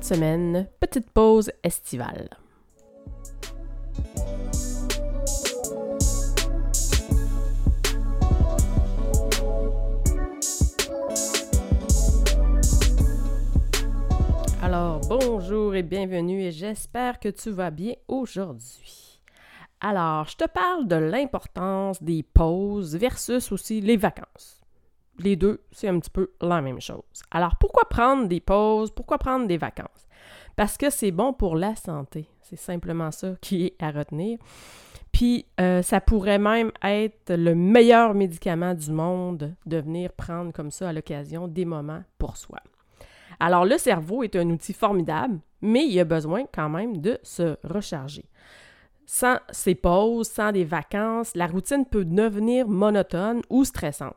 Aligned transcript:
Semaine, 0.00 0.68
petite 0.80 1.10
pause 1.10 1.52
estivale. 1.62 2.28
Alors, 14.62 15.00
bonjour 15.08 15.74
et 15.74 15.82
bienvenue 15.82 16.42
et 16.42 16.52
j'espère 16.52 17.20
que 17.20 17.28
tu 17.28 17.50
vas 17.50 17.70
bien 17.70 17.94
aujourd'hui. 18.08 19.20
Alors, 19.80 20.26
je 20.26 20.36
te 20.36 20.48
parle 20.48 20.88
de 20.88 20.96
l'importance 20.96 22.02
des 22.02 22.22
pauses 22.22 22.96
versus 22.96 23.52
aussi 23.52 23.82
les 23.82 23.98
vacances 23.98 24.61
les 25.18 25.36
deux, 25.36 25.60
c'est 25.70 25.88
un 25.88 25.98
petit 25.98 26.10
peu 26.10 26.30
la 26.40 26.60
même 26.60 26.80
chose. 26.80 27.02
Alors, 27.30 27.56
pourquoi 27.56 27.88
prendre 27.88 28.26
des 28.28 28.40
pauses? 28.40 28.90
Pourquoi 28.90 29.18
prendre 29.18 29.46
des 29.46 29.58
vacances? 29.58 30.06
Parce 30.56 30.76
que 30.76 30.90
c'est 30.90 31.10
bon 31.10 31.32
pour 31.32 31.56
la 31.56 31.76
santé. 31.76 32.28
C'est 32.42 32.56
simplement 32.56 33.10
ça 33.10 33.34
qui 33.40 33.66
est 33.66 33.82
à 33.82 33.90
retenir. 33.90 34.38
Puis, 35.10 35.46
euh, 35.60 35.82
ça 35.82 36.00
pourrait 36.00 36.38
même 36.38 36.72
être 36.82 37.34
le 37.34 37.54
meilleur 37.54 38.14
médicament 38.14 38.74
du 38.74 38.90
monde 38.90 39.54
de 39.66 39.76
venir 39.78 40.12
prendre 40.12 40.52
comme 40.52 40.70
ça 40.70 40.88
à 40.88 40.92
l'occasion 40.92 41.48
des 41.48 41.64
moments 41.64 42.02
pour 42.18 42.36
soi. 42.36 42.58
Alors, 43.40 43.64
le 43.64 43.78
cerveau 43.78 44.22
est 44.22 44.36
un 44.36 44.48
outil 44.50 44.72
formidable, 44.72 45.40
mais 45.60 45.86
il 45.86 45.98
a 46.00 46.04
besoin 46.04 46.44
quand 46.52 46.68
même 46.68 46.98
de 46.98 47.18
se 47.22 47.56
recharger. 47.64 48.24
Sans 49.04 49.36
ces 49.50 49.74
pauses, 49.74 50.28
sans 50.28 50.52
des 50.52 50.64
vacances, 50.64 51.34
la 51.34 51.46
routine 51.46 51.84
peut 51.84 52.04
devenir 52.04 52.68
monotone 52.68 53.42
ou 53.50 53.64
stressante 53.64 54.16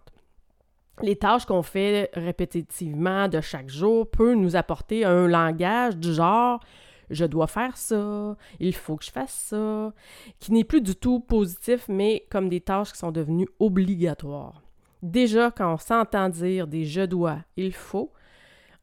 les 1.02 1.16
tâches 1.16 1.46
qu'on 1.46 1.64
fait 1.64 2.10
répétitivement 2.14 3.28
de 3.28 3.42
chaque 3.42 3.70
jour 3.70 4.10
peuvent 4.10 4.36
nous 4.36 4.56
apporter 4.56 5.06
un 5.06 5.28
langage 5.28 5.98
du 5.98 6.14
genre 6.14 6.62
je 7.10 7.26
dois 7.26 7.48
faire 7.48 7.78
ça, 7.78 8.36
il 8.60 8.74
faut 8.74 8.96
que 8.96 9.06
je 9.06 9.12
fasse 9.12 9.34
ça, 9.34 9.94
qui 10.40 10.52
n'est 10.52 10.64
plus 10.64 10.82
du 10.82 10.96
tout 10.96 11.20
positif, 11.20 11.86
mais 11.88 12.26
comme 12.30 12.50
des 12.50 12.62
tâches 12.62 12.92
qui 12.92 12.98
sont 12.98 13.12
devenues 13.12 13.48
obligatoires. 13.60 14.62
Déjà, 15.02 15.52
quand 15.52 15.74
on 15.74 15.78
s'entend 15.78 16.30
dire 16.30 16.68
des 16.68 16.86
je 16.86 17.02
dois, 17.02 17.40
il 17.58 17.74
faut, 17.74 18.12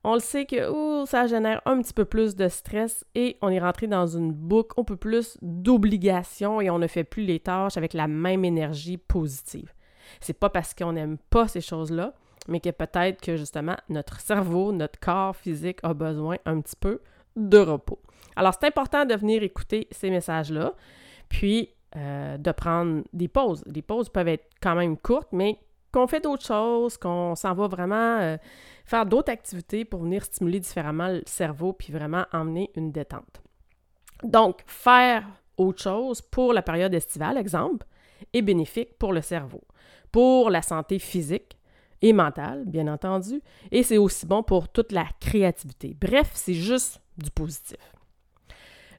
on 0.04 0.14
le 0.14 0.20
sait 0.20 0.46
que 0.46 1.04
ça 1.06 1.26
génère 1.26 1.62
un 1.64 1.80
petit 1.80 1.94
peu 1.94 2.04
plus 2.04 2.34
de 2.36 2.48
stress 2.48 3.04
et 3.14 3.36
on 3.40 3.48
est 3.48 3.60
rentré 3.60 3.86
dans 3.86 4.06
une 4.06 4.32
boucle 4.32 4.78
un 4.80 4.84
peu 4.84 4.96
plus 4.96 5.38
d'obligation 5.42 6.60
et 6.60 6.70
on 6.70 6.78
ne 6.78 6.86
fait 6.86 7.04
plus 7.04 7.24
les 7.24 7.40
tâches 7.40 7.76
avec 7.76 7.92
la 7.92 8.08
même 8.08 8.44
énergie 8.44 8.98
positive. 8.98 9.72
C'est 10.20 10.38
pas 10.38 10.50
parce 10.50 10.74
qu'on 10.74 10.92
n'aime 10.92 11.18
pas 11.30 11.48
ces 11.48 11.60
choses-là, 11.60 12.14
mais 12.48 12.60
que 12.60 12.70
peut-être 12.70 13.20
que 13.20 13.36
justement 13.36 13.76
notre 13.88 14.20
cerveau, 14.20 14.72
notre 14.72 14.98
corps 14.98 15.36
physique 15.36 15.78
a 15.82 15.94
besoin 15.94 16.36
un 16.44 16.60
petit 16.60 16.76
peu 16.76 17.00
de 17.36 17.58
repos. 17.58 17.98
Alors, 18.36 18.54
c'est 18.58 18.66
important 18.66 19.04
de 19.04 19.14
venir 19.14 19.42
écouter 19.42 19.88
ces 19.90 20.10
messages-là, 20.10 20.74
puis 21.28 21.70
euh, 21.96 22.36
de 22.38 22.52
prendre 22.52 23.02
des 23.12 23.28
pauses. 23.28 23.62
Les 23.66 23.82
pauses 23.82 24.08
peuvent 24.08 24.28
être 24.28 24.48
quand 24.62 24.74
même 24.74 24.96
courtes, 24.96 25.28
mais 25.32 25.58
qu'on 25.92 26.06
fait 26.06 26.20
d'autres 26.20 26.44
choses, 26.44 26.96
qu'on 26.96 27.34
s'en 27.34 27.52
va 27.54 27.66
vraiment 27.66 28.18
euh, 28.20 28.36
faire 28.86 29.04
d'autres 29.04 29.30
activités 29.30 29.84
pour 29.84 30.02
venir 30.02 30.24
stimuler 30.24 30.60
différemment 30.60 31.08
le 31.08 31.22
cerveau, 31.26 31.72
puis 31.72 31.92
vraiment 31.92 32.24
emmener 32.32 32.70
une 32.76 32.92
détente. 32.92 33.42
Donc, 34.22 34.62
faire 34.66 35.26
autre 35.58 35.82
chose 35.82 36.22
pour 36.22 36.52
la 36.52 36.62
période 36.62 36.94
estivale, 36.94 37.36
exemple, 37.36 37.86
est 38.32 38.42
bénéfique 38.42 38.96
pour 38.98 39.12
le 39.12 39.20
cerveau 39.20 39.62
pour 40.10 40.50
la 40.50 40.62
santé 40.62 40.98
physique 40.98 41.58
et 42.02 42.12
mentale, 42.12 42.64
bien 42.66 42.88
entendu, 42.88 43.40
et 43.70 43.82
c'est 43.82 43.98
aussi 43.98 44.26
bon 44.26 44.42
pour 44.42 44.68
toute 44.68 44.92
la 44.92 45.06
créativité. 45.20 45.96
Bref, 46.00 46.30
c'est 46.34 46.54
juste 46.54 47.00
du 47.16 47.30
positif. 47.30 47.78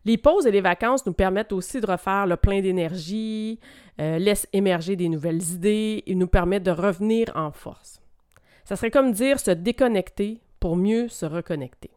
Les 0.06 0.18
pauses 0.18 0.46
et 0.46 0.52
les 0.52 0.62
vacances 0.62 1.06
nous 1.06 1.14
permettent 1.14 1.54
aussi 1.54 1.80
de 1.80 1.88
refaire 1.88 2.28
le 2.28 2.36
plein 2.36 2.62
d'énergie, 2.62 3.60
euh, 4.02 4.18
laissent 4.18 4.48
émerger 4.52 4.96
des 4.96 5.08
nouvelles 5.08 5.44
idées 5.52 6.04
et 6.06 6.16
nous 6.16 6.28
permettent 6.28 6.64
de 6.64 6.72
revenir 6.72 7.32
en 7.36 7.52
force. 7.52 8.02
Ça 8.66 8.76
serait 8.76 8.92
comme 8.92 9.12
dire 9.12 9.40
se 9.40 9.52
déconnecter 9.52 10.42
pour 10.60 10.76
mieux 10.76 11.08
se 11.08 11.26
reconnecter. 11.26 11.92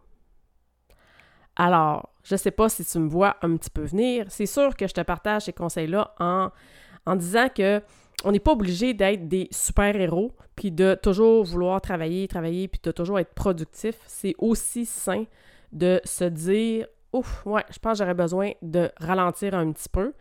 Alors, 1.57 2.11
je 2.23 2.35
ne 2.35 2.39
sais 2.39 2.51
pas 2.51 2.69
si 2.69 2.85
tu 2.85 2.99
me 2.99 3.09
vois 3.09 3.37
un 3.43 3.57
petit 3.57 3.71
peu 3.71 3.83
venir. 3.83 4.27
C'est 4.29 4.47
sûr 4.47 4.77
que 4.77 4.87
je 4.87 4.93
te 4.95 5.01
partage 5.01 5.43
ces 5.43 5.53
conseils-là 5.53 6.15
en, 6.19 6.51
en 7.07 7.17
disant 7.17 7.49
que 7.49 7.81
on 8.26 8.32
n'est 8.32 8.41
pas 8.41 8.53
obligé 8.53 8.92
d'être 8.92 9.28
des 9.28 9.47
super-héros, 9.53 10.32
puis 10.56 10.72
de 10.72 10.98
toujours 11.00 11.44
vouloir 11.44 11.81
travailler, 11.81 12.26
travailler, 12.26 12.66
puis 12.66 12.81
de 12.82 12.91
toujours 12.91 13.20
être 13.20 13.32
productif. 13.34 13.94
C'est 14.06 14.34
aussi 14.38 14.84
sain 14.84 15.26
de 15.72 16.00
se 16.04 16.25
dire 16.25 16.88
Ouf, 17.12 17.47
ouais, 17.47 17.64
je 17.70 17.78
pense 17.78 17.92
que 17.92 17.98
j'aurais 17.98 18.14
besoin 18.14 18.50
de 18.62 18.91
ralentir 18.98 19.54
un 19.54 19.70
petit 19.70 19.88
peu. 19.88 20.12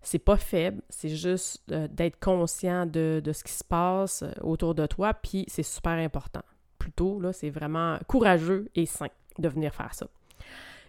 C'est 0.00 0.18
pas 0.18 0.38
faible, 0.38 0.80
c'est 0.88 1.10
juste 1.10 1.62
euh, 1.70 1.86
d'être 1.88 2.18
conscient 2.18 2.86
de, 2.86 3.20
de, 3.22 3.32
ce 3.34 3.44
qui 3.44 3.52
se 3.52 3.62
passe 3.62 4.22
euh, 4.22 4.32
autour 4.40 4.74
de 4.74 4.86
toi, 4.86 5.12
puis 5.12 5.44
c'est 5.46 5.62
super 5.62 5.92
important. 5.92 6.40
Plutôt, 6.78 7.20
là, 7.20 7.34
c'est 7.34 7.50
vraiment 7.50 7.98
courageux 8.08 8.70
et 8.74 8.86
sain 8.86 9.08
de 9.38 9.48
venir 9.50 9.74
faire 9.74 9.92
ça. 9.92 10.06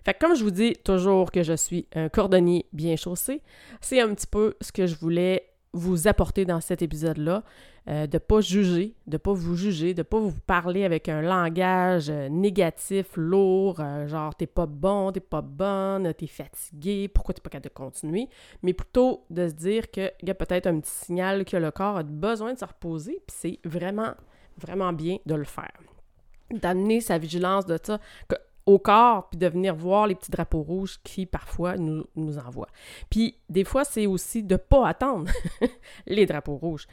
Fait 0.05 0.13
comme 0.13 0.35
je 0.35 0.43
vous 0.45 0.51
dis 0.51 0.73
toujours 0.85 1.31
que 1.31 1.43
je 1.43 1.53
suis 1.53 1.85
un 1.93 2.07
cordonnier 2.07 2.65
bien 2.71 2.95
chaussé, 2.95 3.41
c'est 3.81 3.99
un 3.99 4.13
petit 4.15 4.27
peu 4.27 4.55
ce 4.61 4.71
que 4.71 4.87
je 4.87 4.95
voulais 4.95 5.50
vous 5.73 6.07
apporter 6.07 6.45
dans 6.45 6.59
cet 6.59 6.81
épisode-là, 6.81 7.43
euh, 7.87 8.05
de 8.05 8.15
ne 8.15 8.19
pas 8.19 8.41
juger, 8.41 8.93
de 9.07 9.13
ne 9.13 9.17
pas 9.17 9.31
vous 9.31 9.55
juger, 9.55 9.93
de 9.93 10.01
ne 10.01 10.03
pas 10.03 10.19
vous 10.19 10.33
parler 10.45 10.83
avec 10.83 11.07
un 11.07 11.21
langage 11.21 12.09
euh, 12.09 12.27
négatif, 12.29 13.07
lourd, 13.15 13.79
euh, 13.79 14.07
genre 14.07 14.35
t'es 14.35 14.47
pas 14.47 14.65
bon, 14.65 15.11
t'es 15.11 15.21
pas 15.21 15.41
bonne, 15.41 16.13
t'es 16.13 16.27
fatigué, 16.27 17.07
pourquoi 17.07 17.33
t'es 17.33 17.41
pas 17.41 17.49
capable 17.49 17.69
de 17.69 17.73
continuer, 17.73 18.27
mais 18.63 18.73
plutôt 18.73 19.23
de 19.29 19.47
se 19.47 19.53
dire 19.53 19.89
qu'il 19.89 20.11
y 20.23 20.29
a 20.29 20.35
peut-être 20.35 20.67
un 20.67 20.79
petit 20.79 20.91
signal 20.91 21.45
que 21.45 21.57
le 21.57 21.71
corps 21.71 21.97
a 21.97 22.03
besoin 22.03 22.53
de 22.53 22.59
se 22.59 22.65
reposer, 22.65 23.21
puis 23.25 23.35
c'est 23.35 23.59
vraiment, 23.63 24.13
vraiment 24.57 24.91
bien 24.91 25.17
de 25.25 25.35
le 25.35 25.45
faire. 25.45 25.71
D'amener 26.51 26.99
sa 26.99 27.17
vigilance 27.17 27.65
de 27.65 27.79
ça, 27.81 27.99
au 28.65 28.79
corps, 28.79 29.29
puis 29.29 29.37
de 29.37 29.47
venir 29.47 29.75
voir 29.75 30.07
les 30.07 30.15
petits 30.15 30.31
drapeaux 30.31 30.61
rouges 30.61 30.99
qui 31.03 31.25
parfois 31.25 31.77
nous, 31.77 32.05
envoient. 32.37 32.69
Puis 33.09 33.37
des 33.49 33.63
fois, 33.63 33.83
c'est 33.83 34.05
aussi 34.05 34.43
de 34.43 34.53
ne 34.53 34.57
pas 34.57 34.87
attendre 34.87 35.29
les 36.07 36.25
drapeaux 36.25 36.57
rouges, 36.57 36.87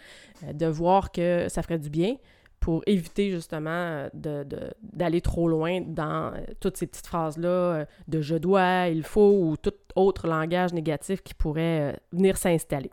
euh, 0.44 0.52
de 0.52 0.66
voir 0.66 1.12
que 1.12 1.46
ça 1.48 1.62
ferait 1.62 1.78
du 1.78 1.90
bien 1.90 2.16
pour 2.60 2.82
éviter 2.86 3.30
justement 3.30 4.08
d'aller 4.14 5.20
trop 5.20 5.48
loin 5.48 5.80
dans 5.80 6.32
euh, 6.34 6.40
toutes 6.60 6.76
ces 6.76 6.88
petites 6.88 7.06
phrases-là 7.06 7.48
euh, 7.48 7.84
de 8.08 8.20
je 8.20 8.34
dois, 8.34 8.88
il 8.88 9.04
faut 9.04 9.30
ou 9.30 9.56
tout 9.56 9.74
autre 9.94 10.26
langage 10.26 10.72
négatif 10.72 11.22
qui 11.22 11.34
pourrait 11.34 11.98
venir 12.12 12.36
s'installer. 12.36 12.90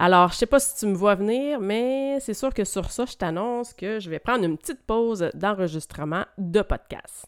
Alors, 0.00 0.30
je 0.30 0.36
sais 0.36 0.46
pas 0.46 0.60
si 0.60 0.76
tu 0.78 0.86
me 0.86 0.94
vois 0.94 1.16
venir, 1.16 1.58
mais 1.58 2.20
c'est 2.20 2.34
sûr 2.34 2.54
que 2.54 2.64
sur 2.64 2.90
ça, 2.90 3.04
je 3.04 3.16
t'annonce 3.16 3.72
que 3.72 3.98
je 3.98 4.08
vais 4.08 4.20
prendre 4.20 4.44
une 4.44 4.56
petite 4.56 4.80
pause 4.86 5.28
d'enregistrement 5.34 6.24
de 6.38 6.62
podcast. 6.62 7.26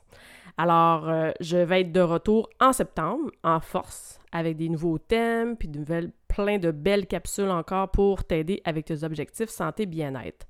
Alors, 0.62 1.08
euh, 1.08 1.30
je 1.40 1.56
vais 1.56 1.80
être 1.80 1.92
de 1.92 2.02
retour 2.02 2.50
en 2.60 2.74
septembre, 2.74 3.30
en 3.42 3.60
force, 3.60 4.20
avec 4.30 4.58
des 4.58 4.68
nouveaux 4.68 4.98
thèmes, 4.98 5.56
puis 5.56 5.68
de 5.68 5.78
nouvelles, 5.78 6.12
plein 6.28 6.58
de 6.58 6.70
belles 6.70 7.06
capsules 7.06 7.48
encore 7.48 7.90
pour 7.90 8.24
t'aider 8.24 8.60
avec 8.66 8.84
tes 8.84 9.02
objectifs 9.02 9.48
santé-bien-être. 9.48 10.46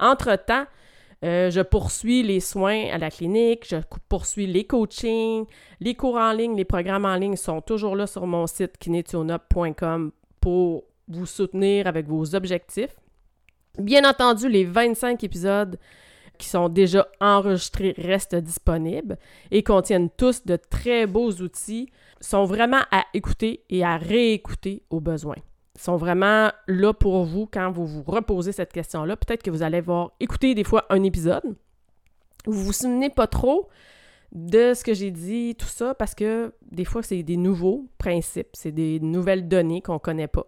Entre-temps, 0.00 0.64
euh, 1.24 1.48
je 1.48 1.60
poursuis 1.60 2.24
les 2.24 2.40
soins 2.40 2.88
à 2.90 2.98
la 2.98 3.08
clinique, 3.08 3.68
je 3.70 3.76
poursuis 4.08 4.48
les 4.48 4.64
coachings, 4.64 5.46
les 5.78 5.94
cours 5.94 6.16
en 6.16 6.32
ligne, 6.32 6.56
les 6.56 6.64
programmes 6.64 7.04
en 7.04 7.14
ligne 7.14 7.36
sont 7.36 7.60
toujours 7.60 7.94
là 7.94 8.08
sur 8.08 8.26
mon 8.26 8.48
site 8.48 8.78
kinetionup.com 8.78 10.10
pour 10.40 10.82
vous 11.06 11.26
soutenir 11.26 11.86
avec 11.86 12.08
vos 12.08 12.34
objectifs. 12.34 12.96
Bien 13.78 14.10
entendu, 14.10 14.48
les 14.48 14.64
25 14.64 15.22
épisodes 15.22 15.78
qui 16.38 16.48
sont 16.48 16.68
déjà 16.68 17.06
enregistrés 17.20 17.94
restent 17.98 18.34
disponibles 18.34 19.18
et 19.50 19.62
contiennent 19.62 20.10
tous 20.10 20.44
de 20.44 20.56
très 20.56 21.06
beaux 21.06 21.30
outils, 21.32 21.88
sont 22.20 22.44
vraiment 22.44 22.82
à 22.90 23.04
écouter 23.14 23.64
et 23.70 23.84
à 23.84 23.96
réécouter 23.96 24.82
au 24.90 25.00
besoin. 25.00 25.36
Ils 25.76 25.80
sont 25.80 25.96
vraiment 25.96 26.50
là 26.66 26.92
pour 26.92 27.24
vous 27.24 27.48
quand 27.50 27.70
vous 27.70 27.86
vous 27.86 28.02
reposez 28.02 28.52
cette 28.52 28.72
question-là. 28.72 29.16
Peut-être 29.16 29.42
que 29.42 29.50
vous 29.50 29.62
allez 29.62 29.80
voir 29.80 30.12
écouter 30.20 30.54
des 30.54 30.64
fois 30.64 30.84
un 30.90 31.02
épisode 31.02 31.56
vous 32.46 32.64
vous 32.64 32.72
souvenez 32.72 33.10
pas 33.10 33.26
trop 33.26 33.68
de 34.32 34.72
ce 34.74 34.82
que 34.82 34.94
j'ai 34.94 35.10
dit, 35.10 35.54
tout 35.58 35.66
ça, 35.66 35.94
parce 35.94 36.14
que 36.14 36.54
des 36.70 36.84
fois, 36.84 37.02
c'est 37.02 37.22
des 37.22 37.36
nouveaux 37.36 37.86
principes, 37.98 38.48
c'est 38.54 38.72
des 38.72 38.98
nouvelles 39.00 39.46
données 39.46 39.82
qu'on 39.82 39.98
connaît 39.98 40.28
pas. 40.28 40.46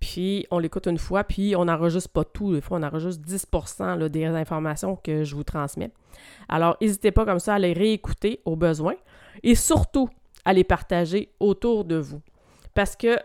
Puis 0.00 0.46
on 0.50 0.58
l'écoute 0.58 0.86
une 0.86 0.98
fois, 0.98 1.24
puis 1.24 1.54
on 1.54 1.66
n'enregistre 1.66 2.10
pas 2.10 2.24
tout. 2.24 2.54
Des 2.54 2.60
fois, 2.62 2.78
on 2.78 2.82
enregistre 2.82 3.22
10 3.22 3.46
là, 3.80 4.08
des 4.08 4.24
informations 4.24 4.96
que 4.96 5.24
je 5.24 5.36
vous 5.36 5.44
transmets. 5.44 5.92
Alors, 6.48 6.76
n'hésitez 6.80 7.12
pas 7.12 7.24
comme 7.24 7.38
ça 7.38 7.54
à 7.54 7.58
les 7.58 7.74
réécouter 7.74 8.40
au 8.46 8.56
besoin 8.56 8.94
et 9.42 9.54
surtout 9.54 10.08
à 10.44 10.52
les 10.52 10.64
partager 10.64 11.32
autour 11.38 11.84
de 11.84 11.96
vous. 11.96 12.22
Parce 12.74 12.96
que 12.96 13.18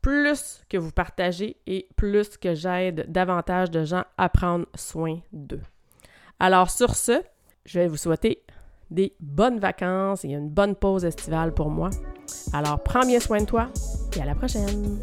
plus 0.00 0.62
que 0.68 0.76
vous 0.76 0.90
partagez 0.90 1.56
et 1.66 1.88
plus 1.96 2.36
que 2.36 2.54
j'aide 2.54 3.06
davantage 3.08 3.70
de 3.70 3.84
gens 3.84 4.04
à 4.16 4.28
prendre 4.28 4.66
soin 4.74 5.18
d'eux. 5.32 5.62
Alors 6.40 6.70
sur 6.70 6.94
ce, 6.96 7.22
je 7.64 7.78
vais 7.78 7.88
vous 7.88 7.96
souhaiter 7.96 8.42
des 8.90 9.14
bonnes 9.20 9.58
vacances 9.58 10.24
et 10.24 10.30
une 10.30 10.50
bonne 10.50 10.74
pause 10.74 11.04
estivale 11.04 11.54
pour 11.54 11.70
moi. 11.70 11.90
Alors 12.52 12.82
prends 12.82 13.06
bien 13.06 13.20
soin 13.20 13.40
de 13.40 13.46
toi 13.46 13.68
et 14.16 14.20
à 14.20 14.24
la 14.24 14.34
prochaine. 14.34 14.98